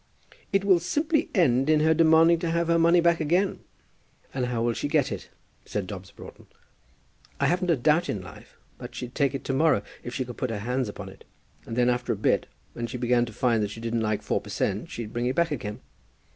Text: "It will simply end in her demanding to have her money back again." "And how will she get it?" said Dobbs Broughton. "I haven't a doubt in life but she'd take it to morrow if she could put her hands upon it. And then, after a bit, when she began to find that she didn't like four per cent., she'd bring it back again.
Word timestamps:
"It 0.51 0.65
will 0.65 0.79
simply 0.79 1.29
end 1.35 1.69
in 1.69 1.81
her 1.81 1.93
demanding 1.93 2.39
to 2.39 2.49
have 2.49 2.69
her 2.69 2.79
money 2.79 3.01
back 3.01 3.19
again." 3.19 3.59
"And 4.33 4.47
how 4.47 4.63
will 4.63 4.73
she 4.73 4.87
get 4.87 5.11
it?" 5.11 5.29
said 5.63 5.85
Dobbs 5.85 6.09
Broughton. 6.09 6.47
"I 7.39 7.45
haven't 7.45 7.69
a 7.69 7.75
doubt 7.75 8.09
in 8.09 8.19
life 8.19 8.57
but 8.79 8.95
she'd 8.95 9.13
take 9.13 9.35
it 9.35 9.43
to 9.43 9.53
morrow 9.53 9.83
if 10.03 10.15
she 10.15 10.25
could 10.25 10.37
put 10.37 10.49
her 10.49 10.57
hands 10.57 10.89
upon 10.89 11.09
it. 11.09 11.23
And 11.67 11.75
then, 11.75 11.87
after 11.87 12.11
a 12.11 12.15
bit, 12.17 12.47
when 12.73 12.87
she 12.87 12.97
began 12.97 13.25
to 13.27 13.31
find 13.31 13.61
that 13.61 13.69
she 13.69 13.79
didn't 13.79 14.01
like 14.01 14.23
four 14.23 14.41
per 14.41 14.49
cent., 14.49 14.89
she'd 14.89 15.13
bring 15.13 15.27
it 15.27 15.35
back 15.35 15.51
again. 15.51 15.81